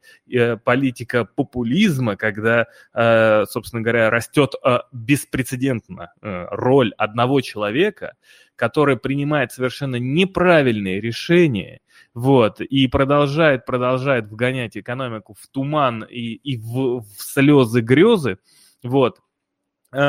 политика 0.64 1.24
популизма, 1.24 2.16
когда, 2.16 2.68
собственно 2.94 3.82
говоря, 3.82 4.10
растет 4.10 4.54
беспрецедентно 4.92 6.14
роль 6.22 6.94
одного 6.98 7.42
человека, 7.42 8.16
который 8.56 8.98
принимает 8.98 9.52
совершенно 9.52 9.98
неправильные 9.98 11.00
решения, 11.00 11.80
вот, 12.18 12.62
и 12.62 12.88
продолжает, 12.88 13.68
продолжает 13.68 14.26
вгонять 14.26 14.76
экономику 14.76 15.36
в 15.40 15.48
туман 15.50 16.04
и, 16.04 16.34
и 16.34 16.58
в, 16.58 17.02
в 17.02 17.16
слезы 17.20 17.82
грезы, 17.82 18.40
вот, 18.82 19.20
э, 19.94 20.00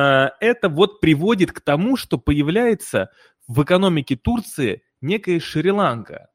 это 0.40 0.70
вот 0.70 1.00
приводит 1.00 1.52
к 1.52 1.60
тому, 1.60 1.98
что 1.98 2.16
появляется 2.16 3.10
в 3.46 3.62
экономике 3.62 4.16
Турции 4.16 4.80
некая 5.02 5.38
Шри-Ланка. 5.38 6.30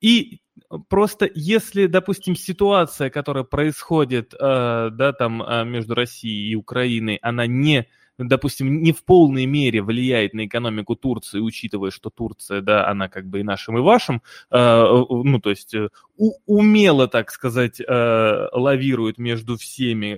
И 0.00 0.40
просто 0.88 1.28
если, 1.34 1.84
допустим, 1.84 2.34
ситуация, 2.34 3.10
которая 3.10 3.44
происходит, 3.44 4.32
э, 4.32 4.88
да, 4.90 5.12
там 5.12 5.42
э, 5.42 5.66
между 5.66 5.94
Россией 5.94 6.52
и 6.52 6.54
Украиной, 6.54 7.16
она 7.16 7.46
не 7.46 7.90
допустим, 8.28 8.82
не 8.82 8.92
в 8.92 9.04
полной 9.04 9.46
мере 9.46 9.82
влияет 9.82 10.34
на 10.34 10.46
экономику 10.46 10.96
Турции, 10.96 11.40
учитывая, 11.40 11.90
что 11.90 12.10
Турция, 12.10 12.60
да, 12.60 12.86
она 12.86 13.08
как 13.08 13.26
бы 13.26 13.40
и 13.40 13.42
нашим, 13.42 13.78
и 13.78 13.80
вашим, 13.80 14.22
э, 14.50 15.04
ну, 15.08 15.40
то 15.40 15.50
есть 15.50 15.74
э, 15.74 15.88
умело, 16.46 17.08
так 17.08 17.30
сказать, 17.30 17.80
э, 17.80 18.48
лавирует 18.52 19.18
между 19.18 19.56
всеми, 19.56 20.16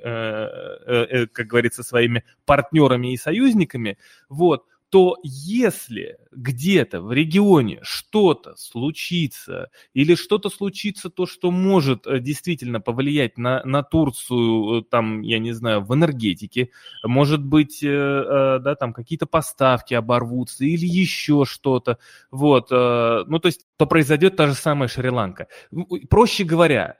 как 1.27 1.47
говорится, 1.47 1.83
своими 1.83 2.25
партнерами 2.45 3.13
и 3.13 3.17
союзниками, 3.17 3.99
вот, 4.29 4.65
то 4.93 5.17
если 5.23 6.19
где-то 6.33 7.01
в 7.01 7.13
регионе 7.13 7.81
что-то 7.83 8.55
случится, 8.57 9.71
или 9.95 10.15
что-то 10.15 10.51
случится, 10.51 11.09
то, 11.09 11.25
что 11.25 11.51
может 11.51 12.07
э, 12.07 12.21
действительно 12.21 12.79
повлиять 12.79 13.39
на, 13.39 13.65
на 13.65 13.83
Турцию, 13.83 14.81
э, 14.81 14.85
там, 14.91 15.23
я 15.23 15.39
не 15.39 15.53
знаю, 15.53 15.81
в 15.81 15.95
энергетике, 15.95 16.69
может 17.05 17.43
быть, 17.43 17.83
э, 17.83 18.59
да, 18.61 18.75
там 18.75 18.93
какие-то 18.93 19.25
поставки 19.25 19.95
оборвутся 19.95 20.67
или 20.67 20.87
еще 20.87 21.47
что-то, 21.47 21.97
вот, 22.31 22.71
ну, 22.71 23.39
то 23.39 23.47
есть, 23.47 23.67
то 23.79 23.87
произойдет 23.87 24.37
та 24.37 24.47
же 24.47 24.55
самая 24.55 24.89
Шри-Ланка. 24.89 25.49
Проще 26.11 26.45
говоря, 26.45 26.99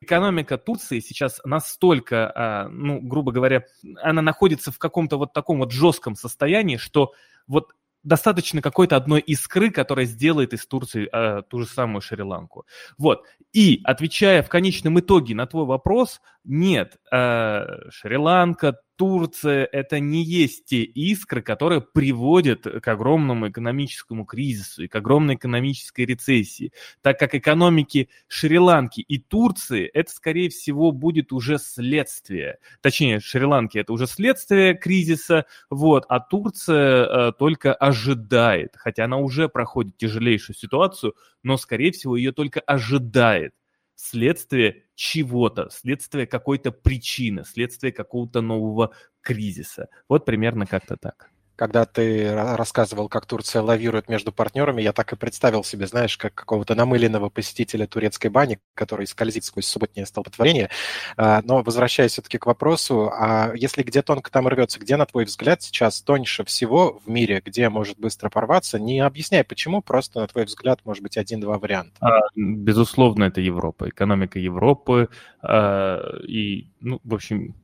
экономика 0.00 0.58
Турции 0.58 1.00
сейчас 1.00 1.40
настолько, 1.44 2.68
ну, 2.70 3.00
грубо 3.00 3.32
говоря, 3.32 3.64
она 4.02 4.22
находится 4.22 4.70
в 4.72 4.78
каком-то 4.78 5.16
вот 5.16 5.32
таком 5.32 5.58
вот 5.58 5.72
жестком 5.72 6.16
состоянии, 6.16 6.76
что 6.76 7.13
вот 7.46 7.72
достаточно 8.02 8.60
какой-то 8.60 8.96
одной 8.96 9.20
искры, 9.20 9.70
которая 9.70 10.06
сделает 10.06 10.52
из 10.52 10.66
Турции 10.66 11.08
э, 11.10 11.42
ту 11.48 11.60
же 11.60 11.66
самую 11.66 12.02
Шри-Ланку. 12.02 12.66
Вот. 12.98 13.24
И 13.52 13.80
отвечая 13.84 14.42
в 14.42 14.48
конечном 14.48 15.00
итоге 15.00 15.34
на 15.34 15.46
твой 15.46 15.64
вопрос, 15.64 16.20
нет, 16.44 16.98
э, 17.10 17.88
Шри-Ланка, 17.90 18.78
Турция– 18.96 19.64
это 19.72 19.98
не 19.98 20.22
есть 20.22 20.66
те 20.66 20.82
искры, 20.82 21.40
которые 21.40 21.80
приводят 21.80 22.62
к 22.62 22.86
огромному 22.86 23.48
экономическому 23.48 24.26
кризису 24.26 24.84
и 24.84 24.88
к 24.88 24.94
огромной 24.94 25.34
экономической 25.36 26.02
рецессии, 26.02 26.72
так 27.00 27.18
как 27.18 27.34
экономики 27.34 28.10
Шри-Ланки 28.28 29.00
и 29.00 29.18
Турции– 29.18 29.86
это, 29.94 30.12
скорее 30.12 30.50
всего, 30.50 30.92
будет 30.92 31.32
уже 31.32 31.58
следствие. 31.58 32.58
Точнее, 32.82 33.20
Шри-Ланки– 33.20 33.78
это 33.80 33.92
уже 33.92 34.06
следствие 34.06 34.74
кризиса, 34.74 35.46
вот, 35.70 36.04
а 36.08 36.20
Турция 36.20 37.04
э, 37.04 37.32
только 37.38 37.74
ожидает, 37.74 38.74
хотя 38.76 39.06
она 39.06 39.16
уже 39.16 39.48
проходит 39.48 39.96
тяжелейшую 39.96 40.54
ситуацию, 40.54 41.14
но, 41.42 41.56
скорее 41.56 41.90
всего, 41.90 42.16
ее 42.16 42.32
только 42.32 42.60
ожидает 42.60 43.54
следствие 43.94 44.84
чего-то, 44.94 45.68
следствие 45.70 46.26
какой-то 46.26 46.72
причины, 46.72 47.44
следствие 47.44 47.92
какого-то 47.92 48.40
нового 48.40 48.92
кризиса. 49.20 49.88
Вот 50.08 50.24
примерно 50.24 50.66
как-то 50.66 50.96
так 50.96 51.30
когда 51.56 51.84
ты 51.84 52.34
рассказывал, 52.34 53.08
как 53.08 53.26
Турция 53.26 53.62
лавирует 53.62 54.08
между 54.08 54.32
партнерами, 54.32 54.82
я 54.82 54.92
так 54.92 55.12
и 55.12 55.16
представил 55.16 55.64
себе, 55.64 55.86
знаешь, 55.86 56.16
как 56.16 56.34
какого-то 56.34 56.74
намыленного 56.74 57.28
посетителя 57.28 57.86
турецкой 57.86 58.28
бани, 58.28 58.58
который 58.74 59.06
скользит 59.06 59.44
сквозь 59.44 59.66
субботнее 59.66 60.06
столпотворение. 60.06 60.70
А, 61.16 61.42
но 61.42 61.62
возвращаясь 61.62 62.12
все-таки 62.12 62.38
к 62.38 62.46
вопросу, 62.46 63.10
а 63.12 63.52
если 63.54 63.82
где 63.82 64.02
тонко 64.02 64.30
там 64.30 64.48
рвется, 64.48 64.80
где, 64.80 64.96
на 64.96 65.06
твой 65.06 65.24
взгляд, 65.24 65.62
сейчас 65.62 66.00
тоньше 66.02 66.44
всего 66.44 67.00
в 67.04 67.08
мире, 67.08 67.40
где 67.44 67.68
может 67.68 67.98
быстро 67.98 68.30
порваться, 68.30 68.78
не 68.78 69.00
объясняй 69.00 69.44
почему, 69.44 69.82
просто, 69.82 70.20
на 70.20 70.26
твой 70.26 70.44
взгляд, 70.44 70.80
может 70.84 71.02
быть, 71.02 71.16
один-два 71.16 71.58
варианта. 71.58 71.94
А, 72.00 72.20
безусловно, 72.34 73.24
это 73.24 73.40
Европа, 73.40 73.88
экономика 73.88 74.38
Европы. 74.38 75.08
А, 75.42 76.00
и, 76.26 76.68
ну, 76.80 77.00
в 77.04 77.14
общем, 77.14 77.54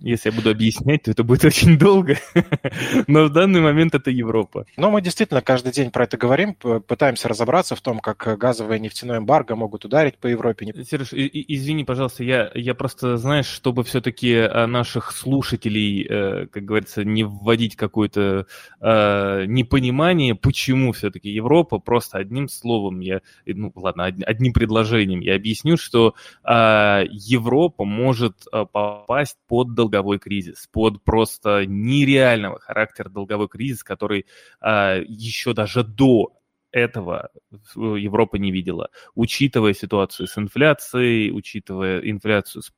если 0.00 0.30
я 0.30 0.36
буду 0.36 0.50
объяснять, 0.50 1.04
то 1.04 1.10
это 1.10 1.24
будет 1.24 1.44
очень 1.44 1.78
долго. 1.78 2.16
Но 3.06 3.24
в 3.24 3.30
данный 3.30 3.60
момент 3.60 3.94
это 3.94 4.10
Европа. 4.10 4.64
Но 4.76 4.90
мы 4.90 5.02
действительно 5.02 5.42
каждый 5.42 5.72
день 5.72 5.90
про 5.90 6.04
это 6.04 6.16
говорим, 6.16 6.54
пытаемся 6.54 7.28
разобраться 7.28 7.74
в 7.74 7.80
том, 7.80 7.98
как 7.98 8.38
газовое 8.38 8.76
и 8.76 8.80
нефтяное 8.80 9.18
эмбарго 9.18 9.56
могут 9.56 9.84
ударить 9.84 10.18
по 10.18 10.26
Европе. 10.26 10.72
Сереж, 10.84 11.08
извини, 11.12 11.84
пожалуйста, 11.84 12.24
я, 12.24 12.50
я 12.54 12.74
просто, 12.74 13.16
знаешь, 13.16 13.46
чтобы 13.46 13.84
все-таки 13.84 14.32
э, 14.32 14.66
наших 14.66 15.12
слушателей, 15.12 16.06
э, 16.08 16.46
как 16.46 16.64
говорится, 16.64 17.04
не 17.04 17.24
вводить 17.24 17.76
какое-то 17.76 18.46
э, 18.80 19.44
непонимание, 19.46 20.34
почему 20.34 20.92
все-таки 20.92 21.30
Европа, 21.30 21.78
просто 21.78 22.18
одним 22.18 22.48
словом, 22.48 23.00
я, 23.00 23.20
ну 23.46 23.72
ладно, 23.74 24.04
одним 24.04 24.52
предложением 24.52 25.20
я 25.20 25.34
объясню, 25.34 25.76
что 25.76 26.14
Европа 26.44 27.84
может 27.84 28.44
попасть 28.72 29.36
под 29.48 29.74
долговой 29.88 30.18
кризис, 30.18 30.68
под 30.70 31.02
просто 31.02 31.64
нереального 31.66 32.58
характера 32.60 33.08
долговой 33.08 33.48
кризис, 33.48 33.82
который 33.82 34.26
а, 34.60 34.96
еще 35.06 35.52
даже 35.54 35.84
до 35.84 36.34
этого 36.70 37.30
Европа 37.74 38.36
не 38.36 38.52
видела, 38.52 38.90
учитывая 39.14 39.74
ситуацию 39.74 40.26
с 40.26 40.36
инфляцией, 40.36 41.30
учитывая 41.30 42.00
инфляцию, 42.00 42.62
с, 42.62 42.72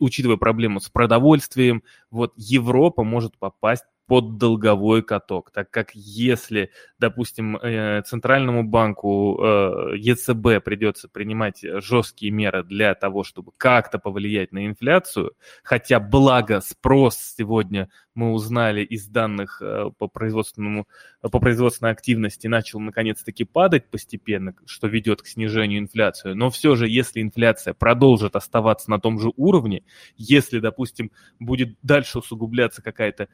учитывая 0.00 0.36
проблему 0.36 0.80
с 0.80 0.88
продовольствием, 0.88 1.82
вот 2.10 2.32
Европа 2.36 3.02
может 3.04 3.36
попасть 3.38 3.84
под 4.08 4.38
долговой 4.38 5.02
каток, 5.02 5.50
так 5.52 5.70
как 5.70 5.90
если, 5.94 6.70
допустим, 6.98 7.56
э, 7.58 8.02
Центральному 8.06 8.64
банку 8.64 9.38
э, 9.38 9.98
ЕЦБ 9.98 10.64
придется 10.64 11.08
принимать 11.08 11.60
жесткие 11.62 12.32
меры 12.32 12.64
для 12.64 12.94
того, 12.94 13.22
чтобы 13.22 13.52
как-то 13.58 13.98
повлиять 13.98 14.50
на 14.50 14.66
инфляцию, 14.66 15.32
хотя 15.62 16.00
благо 16.00 16.60
спрос 16.60 17.18
сегодня 17.36 17.90
мы 18.18 18.32
узнали 18.32 18.82
из 18.82 19.06
данных 19.06 19.62
э, 19.62 19.90
по, 19.96 20.08
производственному, 20.08 20.88
по 21.20 21.38
производственной 21.38 21.92
активности 21.92 22.48
начал 22.48 22.80
наконец-таки 22.80 23.44
падать 23.44 23.90
постепенно, 23.90 24.54
что 24.66 24.88
ведет 24.88 25.22
к 25.22 25.26
снижению 25.26 25.80
инфляции. 25.80 26.32
Но 26.32 26.50
все 26.50 26.74
же, 26.74 26.88
если 26.88 27.20
инфляция 27.22 27.74
продолжит 27.74 28.34
оставаться 28.34 28.90
на 28.90 28.98
том 28.98 29.20
же 29.20 29.30
уровне, 29.36 29.84
если, 30.16 30.58
допустим, 30.58 31.12
будет 31.38 31.76
дальше 31.82 32.18
усугубляться 32.18 32.82
какая-то 32.82 33.28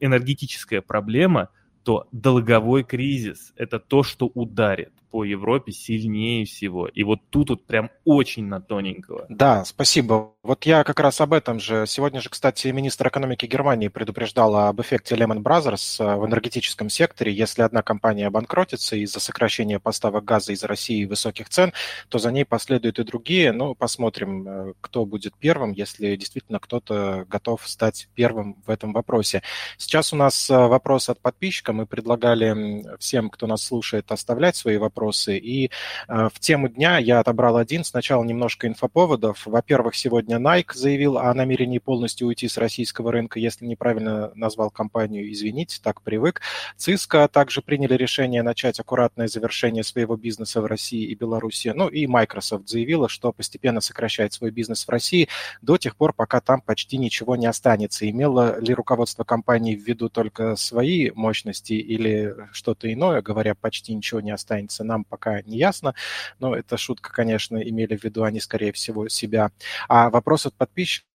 энергетическая 0.00 0.80
проблема, 0.80 1.48
то 1.82 2.06
долговой 2.12 2.84
кризис– 2.84 3.52
это 3.56 3.78
то, 3.78 4.02
что 4.02 4.26
ударит 4.26 4.92
по 5.10 5.24
Европе 5.24 5.72
сильнее 5.72 6.44
всего. 6.44 6.86
И 6.86 7.02
вот 7.02 7.20
тут 7.30 7.50
вот 7.50 7.66
прям 7.66 7.90
очень 8.04 8.46
на 8.46 8.60
тоненького. 8.60 9.26
Да, 9.28 9.64
спасибо. 9.64 10.34
Вот 10.42 10.64
я 10.64 10.84
как 10.84 11.00
раз 11.00 11.20
об 11.20 11.34
этом 11.34 11.60
же. 11.60 11.84
Сегодня 11.86 12.22
же, 12.22 12.30
кстати, 12.30 12.68
министр 12.68 13.08
экономики 13.08 13.44
Германии 13.44 13.88
предупреждал 13.88 14.56
об 14.56 14.80
эффекте 14.80 15.14
Lehman 15.14 15.42
Brothers 15.42 16.02
э, 16.02 16.16
в 16.16 16.24
энергетическом 16.24 16.88
секторе. 16.88 17.30
Если 17.30 17.60
одна 17.60 17.82
компания 17.82 18.26
обанкротится 18.26 18.96
из-за 18.96 19.20
сокращения 19.20 19.78
поставок 19.78 20.24
газа 20.24 20.52
из 20.52 20.64
России 20.64 21.02
и 21.02 21.04
высоких 21.04 21.50
цен, 21.50 21.74
то 22.08 22.18
за 22.18 22.32
ней 22.32 22.46
последуют 22.46 22.98
и 22.98 23.04
другие. 23.04 23.52
Ну, 23.52 23.74
посмотрим, 23.74 24.48
э, 24.48 24.72
кто 24.80 25.04
будет 25.04 25.34
первым, 25.36 25.72
если 25.72 26.16
действительно 26.16 26.58
кто-то 26.58 27.26
готов 27.28 27.68
стать 27.68 28.08
первым 28.14 28.56
в 28.64 28.70
этом 28.70 28.94
вопросе. 28.94 29.42
Сейчас 29.76 30.14
у 30.14 30.16
нас 30.16 30.48
э, 30.48 30.56
вопрос 30.56 31.10
от 31.10 31.20
подписчика. 31.20 31.74
Мы 31.74 31.84
предлагали 31.84 32.96
всем, 32.98 33.28
кто 33.28 33.46
нас 33.46 33.62
слушает, 33.62 34.10
оставлять 34.10 34.56
свои 34.56 34.78
вопросы. 34.78 35.36
И 35.36 35.70
в 36.08 36.32
тему 36.40 36.70
дня 36.70 36.96
я 36.96 37.20
отобрал 37.20 37.58
один. 37.58 37.84
Сначала 37.84 38.24
немножко 38.24 38.66
инфоповодов. 38.66 39.44
Во-первых, 39.44 39.94
сегодня 39.94 40.29
Сегодня 40.30 40.48
Nike 40.48 40.74
заявил 40.74 41.18
о 41.18 41.34
намерении 41.34 41.78
полностью 41.78 42.28
уйти 42.28 42.46
с 42.46 42.56
российского 42.56 43.10
рынка. 43.10 43.40
Если 43.40 43.66
неправильно 43.66 44.30
назвал 44.36 44.70
компанию, 44.70 45.28
извините, 45.32 45.80
так 45.82 46.02
привык. 46.02 46.40
Cisco 46.78 47.26
также 47.26 47.62
приняли 47.62 47.94
решение 47.94 48.44
начать 48.44 48.78
аккуратное 48.78 49.26
завершение 49.26 49.82
своего 49.82 50.16
бизнеса 50.16 50.60
в 50.60 50.66
России 50.66 51.02
и 51.02 51.16
Беларуси. 51.16 51.72
Ну 51.74 51.88
и 51.88 52.06
Microsoft 52.06 52.68
заявила, 52.68 53.08
что 53.08 53.32
постепенно 53.32 53.80
сокращает 53.80 54.32
свой 54.32 54.52
бизнес 54.52 54.86
в 54.86 54.88
России 54.88 55.28
до 55.62 55.78
тех 55.78 55.96
пор, 55.96 56.12
пока 56.12 56.40
там 56.40 56.60
почти 56.60 56.96
ничего 56.96 57.34
не 57.34 57.46
останется. 57.46 58.08
Имело 58.08 58.60
ли 58.60 58.72
руководство 58.72 59.24
компании 59.24 59.74
в 59.74 59.82
виду 59.82 60.08
только 60.10 60.54
свои 60.54 61.10
мощности 61.10 61.72
или 61.72 62.36
что-то 62.52 62.92
иное, 62.92 63.20
говоря, 63.20 63.56
почти 63.56 63.96
ничего 63.96 64.20
не 64.20 64.30
останется, 64.30 64.84
нам 64.84 65.02
пока 65.02 65.42
не 65.42 65.56
ясно. 65.56 65.96
Но 66.38 66.54
это 66.54 66.76
шутка, 66.76 67.12
конечно, 67.12 67.56
имели 67.56 67.96
в 67.96 68.04
виду 68.04 68.22
они, 68.22 68.38
скорее 68.38 68.70
всего, 68.70 69.08
себя. 69.08 69.50
А 69.88 70.19
вопрос 70.20 70.44
от 70.44 70.54
подписчика 70.54 71.06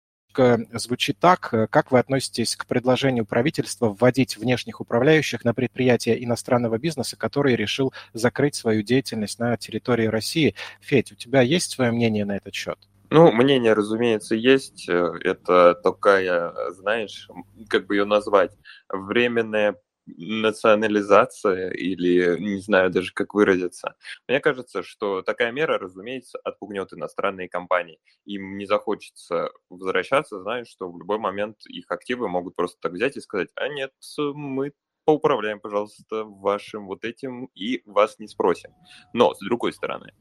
звучит 0.74 1.20
так. 1.20 1.54
Как 1.70 1.92
вы 1.92 2.00
относитесь 2.00 2.56
к 2.56 2.66
предложению 2.66 3.26
правительства 3.26 3.88
вводить 3.88 4.36
внешних 4.36 4.82
управляющих 4.82 5.46
на 5.46 5.54
предприятия 5.54 6.22
иностранного 6.22 6.80
бизнеса, 6.80 7.16
который 7.16 7.56
решил 7.56 7.94
закрыть 8.14 8.56
свою 8.56 8.82
деятельность 8.82 9.40
на 9.40 9.56
территории 9.58 10.08
России? 10.08 10.56
Федь, 10.82 11.12
у 11.12 11.16
тебя 11.16 11.42
есть 11.42 11.72
свое 11.72 11.92
мнение 11.92 12.26
на 12.26 12.36
этот 12.36 12.54
счет? 12.54 12.80
Ну, 13.12 13.32
мнение, 13.32 13.74
разумеется, 13.74 14.34
есть. 14.36 14.90
Это 14.90 15.76
такая, 15.76 16.54
знаешь, 16.72 17.30
как 17.70 17.86
бы 17.86 17.96
ее 17.96 18.06
назвать, 18.06 18.52
временная 18.90 19.76
национализация 20.06 21.72
или 21.72 22.40
не 22.40 22.60
знаю 22.62 22.92
даже 22.92 23.14
как 23.14 23.34
выразиться. 23.34 23.96
Мне 24.28 24.40
кажется, 24.40 24.84
что 24.84 25.22
такая 25.22 25.52
мера, 25.52 25.78
разумеется, 25.80 26.40
отпугнет 26.44 26.94
иностранные 26.94 27.50
компании. 27.50 28.00
Им 28.26 28.58
не 28.58 28.66
захочется 28.66 29.50
возвращаться, 29.70 30.42
зная, 30.42 30.66
что 30.66 30.92
в 30.92 30.98
любой 30.98 31.18
момент 31.18 31.58
их 31.68 31.86
активы 31.90 32.28
могут 32.28 32.56
просто 32.56 32.78
так 32.82 32.92
взять 32.94 33.18
и 33.18 33.22
сказать, 33.22 33.50
а 33.56 33.68
нет, 33.68 33.92
мы 34.18 34.74
поуправляем, 35.06 35.60
пожалуйста, 35.60 36.24
вашим 36.24 36.88
вот 36.88 37.06
этим 37.06 37.46
и 37.54 37.82
вас 37.86 38.20
не 38.20 38.28
спросим. 38.28 38.72
Но, 39.14 39.34
с 39.34 39.40
другой 39.40 39.72
стороны, 39.72 40.12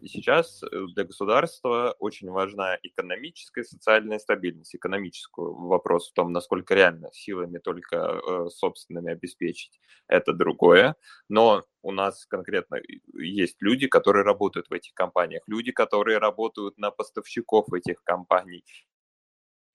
сейчас 0.00 0.62
э, 0.62 0.66
для 0.94 1.04
государства 1.04 1.96
очень 1.98 2.30
важна 2.30 2.78
экономическая 2.82 3.62
и 3.62 3.64
социальная 3.64 4.18
стабильность. 4.18 4.74
Экономическую 4.74 5.54
вопрос 5.54 6.10
в 6.10 6.12
том, 6.12 6.32
насколько 6.32 6.74
реально 6.74 7.10
силами 7.12 7.58
только 7.58 7.96
э, 7.96 8.48
собственными 8.50 9.12
обеспечить, 9.12 9.80
это 10.06 10.32
другое. 10.32 10.94
Но 11.28 11.64
у 11.82 11.90
нас 11.90 12.24
конкретно 12.26 12.78
есть 13.14 13.56
люди, 13.60 13.88
которые 13.88 14.22
работают 14.24 14.68
в 14.70 14.72
этих 14.72 14.94
компаниях, 14.94 15.42
люди, 15.46 15.72
которые 15.72 16.18
работают 16.18 16.78
на 16.78 16.90
поставщиков 16.90 17.72
этих 17.72 18.02
компаний, 18.04 18.64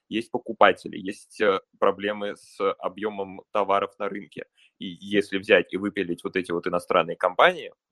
есть 0.10 0.32
покупатели, 0.32 0.98
есть 0.98 1.42
э, 1.42 1.60
проблемы 1.80 2.36
с 2.38 2.58
объемом 2.74 3.42
товаров 3.52 3.92
на 4.00 4.08
рынке. 4.08 4.46
И 4.80 4.86
если 4.86 5.38
взять 5.38 5.74
и 5.74 5.78
выпилить 5.78 6.24
вот 6.24 6.36
эти 6.36 6.52
вот 6.52 6.68
иностранные 6.68 7.18
компании, 7.18 7.68
э, 7.70 7.87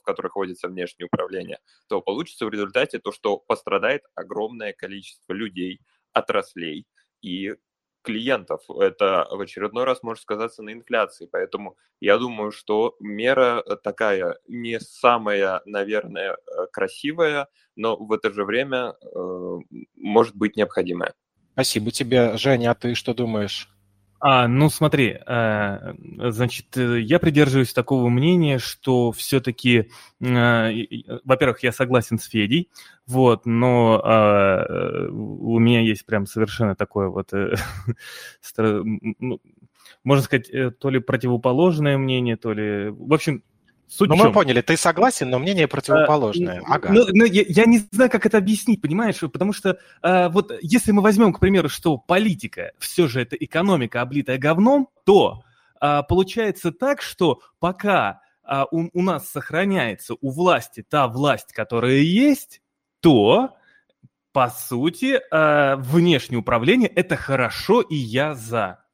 в 0.00 0.04
которых 0.04 0.36
вводится 0.36 0.68
внешнее 0.68 1.06
управление, 1.06 1.58
то 1.88 2.00
получится 2.00 2.46
в 2.46 2.50
результате 2.50 2.98
то, 2.98 3.12
что 3.12 3.36
пострадает 3.36 4.02
огромное 4.14 4.72
количество 4.72 5.32
людей, 5.32 5.80
отраслей 6.12 6.86
и 7.22 7.54
клиентов. 8.02 8.62
Это 8.68 9.26
в 9.30 9.40
очередной 9.40 9.84
раз 9.84 10.02
может 10.02 10.22
сказаться 10.22 10.62
на 10.62 10.72
инфляции. 10.72 11.28
Поэтому 11.30 11.76
я 12.00 12.18
думаю, 12.18 12.50
что 12.50 12.96
мера 12.98 13.62
э, 13.64 13.76
такая 13.76 14.38
не 14.48 14.80
самая, 14.80 15.60
наверное, 15.66 16.38
красивая, 16.72 17.48
но 17.76 17.96
в 17.96 18.12
это 18.12 18.32
же 18.32 18.44
время 18.44 18.94
э, 19.02 19.58
может 19.96 20.34
быть 20.34 20.56
необходимая. 20.56 21.14
Спасибо 21.52 21.90
тебе, 21.90 22.36
Женя. 22.38 22.70
А 22.70 22.74
ты 22.74 22.94
что 22.94 23.12
думаешь? 23.12 23.68
А, 24.22 24.46
ну 24.48 24.68
смотри, 24.68 25.18
э, 25.26 25.94
значит, 26.30 26.76
э, 26.76 27.00
я 27.00 27.18
придерживаюсь 27.18 27.72
такого 27.72 28.10
мнения, 28.10 28.58
что 28.58 29.12
все-таки, 29.12 29.88
э, 30.20 30.70
во-первых, 31.24 31.62
я 31.62 31.72
согласен 31.72 32.18
с 32.18 32.26
Федей, 32.26 32.68
вот, 33.06 33.46
но 33.46 33.98
а, 34.04 35.08
у 35.10 35.58
меня 35.58 35.80
есть 35.80 36.04
прям 36.04 36.26
совершенно 36.26 36.76
такое 36.76 37.08
вот, 37.08 37.32
ну, 38.58 39.40
можно 40.04 40.22
сказать, 40.22 40.50
то 40.78 40.90
ли 40.90 40.98
противоположное 41.00 41.96
мнение, 41.96 42.36
то 42.36 42.52
ли, 42.52 42.90
в 42.90 43.14
общем, 43.14 43.42
Суть 43.90 44.08
ну, 44.08 44.14
мы 44.14 44.32
поняли, 44.32 44.60
ты 44.60 44.76
согласен, 44.76 45.30
но 45.30 45.40
мнение 45.40 45.66
противоположное. 45.66 46.62
А, 46.64 46.76
ага. 46.76 46.92
Ну, 46.92 47.06
ну, 47.12 47.24
я, 47.24 47.42
я 47.48 47.64
не 47.64 47.78
знаю, 47.90 48.08
как 48.08 48.24
это 48.24 48.38
объяснить, 48.38 48.80
понимаешь? 48.80 49.18
Потому 49.18 49.52
что 49.52 49.78
а, 50.00 50.28
вот 50.28 50.52
если 50.62 50.92
мы 50.92 51.02
возьмем, 51.02 51.32
к 51.32 51.40
примеру, 51.40 51.68
что 51.68 51.98
политика 51.98 52.70
все 52.78 53.08
же 53.08 53.20
это 53.20 53.34
экономика, 53.34 54.00
облитая 54.00 54.38
говном, 54.38 54.88
то 55.04 55.42
а, 55.80 56.04
получается 56.04 56.70
так, 56.70 57.02
что 57.02 57.40
пока 57.58 58.20
а, 58.44 58.66
у, 58.70 58.88
у 58.92 59.02
нас 59.02 59.28
сохраняется 59.28 60.14
у 60.20 60.30
власти 60.30 60.84
та 60.88 61.08
власть, 61.08 61.52
которая 61.52 61.98
есть, 61.98 62.62
то 63.00 63.56
по 64.32 64.50
сути, 64.50 65.20
а, 65.32 65.74
внешнее 65.76 66.38
управление 66.38 66.88
это 66.88 67.16
хорошо, 67.16 67.80
и 67.80 67.96
я 67.96 68.34
за 68.34 68.84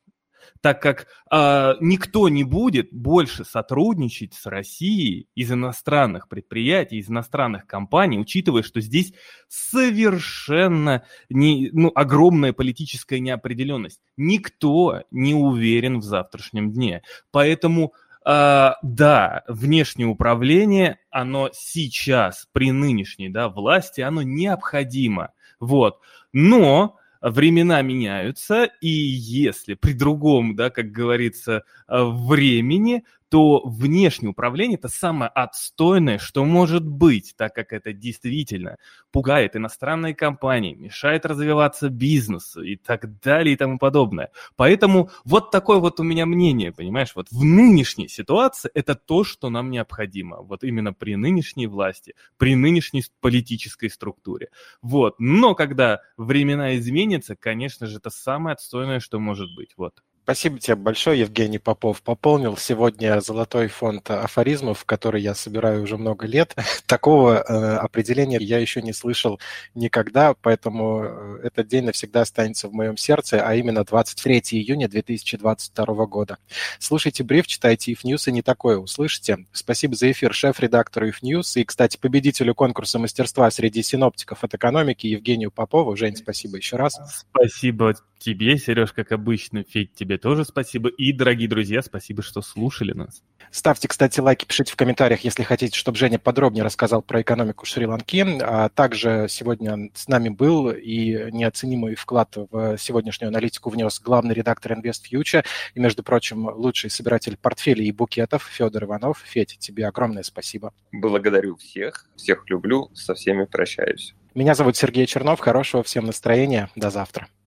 так 0.66 0.83
как 0.83 1.07
э, 1.31 1.74
никто 1.79 2.29
не 2.29 2.42
будет 2.42 2.92
больше 2.92 3.44
сотрудничать 3.44 4.35
с 4.35 4.46
Россией 4.46 5.29
из 5.37 5.52
иностранных 5.52 6.29
предприятий, 6.29 6.96
из 6.96 7.09
иностранных 7.09 7.68
компаний, 7.68 8.18
учитывая, 8.18 8.64
что 8.64 8.81
здесь 8.81 9.12
совершенно 9.46 11.05
не, 11.31 11.70
ну, 11.72 11.92
огромная 11.94 12.52
политическая 12.52 13.20
неопределенность. 13.20 14.00
Никто 14.16 15.05
не 15.12 15.35
уверен 15.37 16.00
в 16.00 16.02
завтрашнем 16.02 16.72
дне. 16.72 17.02
Поэтому 17.31 17.92
Uh, 18.29 18.72
да, 18.83 19.44
внешнее 19.46 20.09
управление, 20.09 20.98
оно 21.11 21.50
сейчас 21.52 22.48
при 22.50 22.72
нынешней 22.72 23.29
да, 23.29 23.48
власти, 23.48 24.00
оно 24.00 24.22
необходимо. 24.22 25.31
Вот. 25.61 26.00
Но 26.33 26.96
времена 27.20 27.83
меняются, 27.83 28.70
и 28.81 28.88
если 28.88 29.74
при 29.74 29.92
другом, 29.92 30.57
да, 30.57 30.70
как 30.70 30.90
говорится, 30.92 31.64
э, 31.88 32.02
времени, 32.02 33.05
то 33.28 33.62
внешнее 33.64 34.30
управление– 34.30 34.78
это 34.78 34.88
самое 34.88 35.30
отстойное, 35.34 36.18
что 36.18 36.44
может 36.44 36.86
быть, 36.86 37.34
так 37.36 37.54
как 37.54 37.72
это 37.72 37.92
действительно 37.92 38.76
пугает 39.10 39.56
иностранные 39.56 40.14
компании, 40.14 40.74
мешает 40.74 41.26
развиваться 41.26 41.88
бизнесу 41.88 42.62
и 42.62 42.76
так 42.76 43.18
далее 43.20 43.54
и 43.54 43.56
тому 43.56 43.78
подобное. 43.78 44.30
Поэтому 44.56 45.10
вот 45.24 45.50
такое 45.50 45.78
вот 45.78 45.98
у 46.00 46.02
меня 46.02 46.26
мнение, 46.26 46.72
понимаешь, 46.72 47.12
вот 47.14 47.28
в 47.30 47.44
нынешней 47.44 48.08
ситуации 48.08 48.70
это 48.74 48.94
то, 48.94 49.24
что 49.24 49.50
нам 49.50 49.70
необходимо, 49.70 50.42
вот 50.42 50.64
именно 50.64 50.92
при 50.92 51.16
нынешней 51.16 51.66
власти, 51.66 52.14
при 52.36 52.54
нынешней 52.54 53.04
политической 53.20 53.90
структуре. 53.90 54.50
Вот, 54.82 55.16
но 55.18 55.54
когда 55.54 56.00
времена 56.16 56.76
изменятся, 56.76 57.36
конечно 57.36 57.86
же, 57.86 57.98
это 57.98 58.10
самое 58.10 58.54
отстойное, 58.54 59.00
что 59.00 59.18
может 59.18 59.54
быть, 59.54 59.72
вот. 59.76 60.02
Спасибо 60.26 60.58
тебе 60.58 60.74
большое, 60.74 61.20
Евгений 61.20 61.60
Попов. 61.60 62.02
Пополнил 62.02 62.56
сегодня 62.56 63.20
золотой 63.20 63.68
фонд 63.68 64.10
афоризмов, 64.10 64.84
который 64.84 65.22
я 65.22 65.36
собираю 65.36 65.84
уже 65.84 65.96
много 65.98 66.26
лет. 66.26 66.52
Такого 66.86 67.36
э, 67.36 67.76
определения 67.76 68.38
я 68.38 68.58
еще 68.58 68.82
не 68.82 68.92
слышал 68.92 69.38
никогда, 69.76 70.34
поэтому 70.34 71.04
э, 71.04 71.40
этот 71.44 71.68
день 71.68 71.84
навсегда 71.84 72.22
останется 72.22 72.66
в 72.66 72.72
моем 72.72 72.96
сердце, 72.96 73.40
а 73.40 73.54
именно 73.54 73.84
23 73.84 74.40
июня 74.50 74.88
2022 74.88 76.06
года. 76.06 76.38
Слушайте 76.80 77.22
бриф, 77.22 77.46
читайте 77.46 77.92
If 77.92 77.98
News 78.02 78.28
и 78.28 78.32
не 78.32 78.42
такое 78.42 78.78
услышите. 78.78 79.46
Спасибо 79.52 79.94
за 79.94 80.10
эфир 80.10 80.34
шеф-редактору 80.34 81.06
If 81.06 81.22
News 81.22 81.52
и, 81.54 81.64
кстати, 81.64 81.98
победителю 81.98 82.56
конкурса 82.56 82.98
мастерства 82.98 83.48
среди 83.52 83.80
синоптиков 83.84 84.42
от 84.42 84.52
экономики 84.52 85.06
Евгению 85.06 85.52
Попову. 85.52 85.94
Жень, 85.94 86.16
спасибо 86.16 86.56
еще 86.56 86.74
раз. 86.74 86.98
Спасибо 87.30 87.94
тебе, 88.18 88.59
Сереж, 88.59 88.92
как 88.92 89.12
обычно. 89.12 89.64
Федь, 89.64 89.94
тебе 89.94 90.18
тоже 90.18 90.44
спасибо. 90.44 90.88
И, 90.88 91.12
дорогие 91.12 91.48
друзья, 91.48 91.83
спасибо, 91.83 92.22
что 92.22 92.42
слушали 92.42 92.92
нас. 92.92 93.22
Ставьте, 93.50 93.88
кстати, 93.88 94.20
лайки, 94.20 94.44
пишите 94.44 94.72
в 94.72 94.76
комментариях, 94.76 95.20
если 95.20 95.42
хотите, 95.42 95.79
чтобы 95.79 95.98
Женя 95.98 96.18
подробнее 96.18 96.64
рассказал 96.64 97.02
про 97.02 97.22
экономику 97.22 97.64
Шри-Ланки. 97.66 98.38
А 98.42 98.68
также 98.68 99.26
сегодня 99.29 99.90
с 99.94 100.09
нами 100.09 100.29
был 100.29 100.70
и 100.70 101.31
неоценимый 101.31 101.94
вклад 101.94 102.37
в 102.50 102.76
сегодняшнюю 102.79 103.29
аналитику 103.29 103.70
внес 103.70 104.00
главный 104.00 104.35
редактор 104.35 104.72
Invest 104.72 105.02
Future 105.11 105.44
и, 105.74 105.81
между 105.81 106.02
прочим, 106.02 106.48
лучший 106.48 106.90
собиратель 106.90 107.37
портфелей 107.37 107.87
и 107.87 107.92
букетов 107.92 108.44
Федор 108.44 108.85
Иванов. 108.85 109.22
Федь, 109.24 109.57
тебе 109.59 109.87
огромное 109.87 110.22
спасибо. 110.22 110.72
Благодарю 110.92 111.57
всех, 111.57 112.07
всех 112.16 112.48
люблю, 112.48 112.90
со 112.94 113.14
всеми 113.14 113.44
прощаюсь. 113.44 114.14
Меня 114.35 114.55
зовут 114.55 114.76
Сергей 114.76 115.07
Чернов. 115.07 115.40
Хорошего 115.40 115.83
всем 115.83 116.05
настроения. 116.05 116.68
До 116.76 116.90
завтра. 116.90 117.29